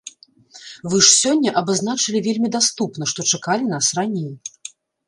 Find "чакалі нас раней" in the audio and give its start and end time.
3.35-4.31